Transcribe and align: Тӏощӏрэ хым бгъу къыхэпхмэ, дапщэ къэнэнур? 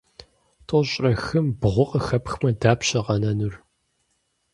Тӏощӏрэ 0.67 1.11
хым 1.23 1.47
бгъу 1.59 1.85
къыхэпхмэ, 1.89 2.49
дапщэ 2.61 2.99
къэнэнур? 3.05 3.55